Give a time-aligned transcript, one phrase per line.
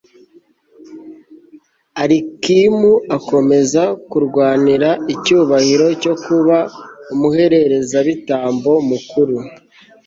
[2.01, 6.57] alikimu akomeza kurwanira icyubahiro cyo kuba
[7.13, 9.37] umuherezabitambo mukuru